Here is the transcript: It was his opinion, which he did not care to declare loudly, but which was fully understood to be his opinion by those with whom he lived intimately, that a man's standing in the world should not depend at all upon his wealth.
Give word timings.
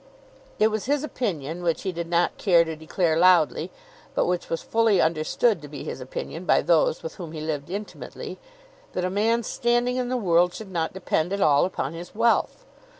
It 0.57 0.69
was 0.69 0.85
his 0.85 1.03
opinion, 1.03 1.61
which 1.61 1.83
he 1.83 1.91
did 1.91 2.07
not 2.07 2.39
care 2.39 2.65
to 2.65 2.75
declare 2.75 3.19
loudly, 3.19 3.69
but 4.15 4.25
which 4.25 4.49
was 4.49 4.63
fully 4.63 4.99
understood 4.99 5.61
to 5.61 5.67
be 5.67 5.83
his 5.83 6.01
opinion 6.01 6.43
by 6.45 6.63
those 6.63 7.03
with 7.03 7.17
whom 7.17 7.33
he 7.33 7.39
lived 7.41 7.69
intimately, 7.69 8.39
that 8.93 9.05
a 9.05 9.11
man's 9.11 9.45
standing 9.45 9.97
in 9.97 10.09
the 10.09 10.17
world 10.17 10.55
should 10.55 10.71
not 10.71 10.93
depend 10.93 11.33
at 11.33 11.39
all 11.39 11.65
upon 11.65 11.93
his 11.93 12.15
wealth. 12.15 12.65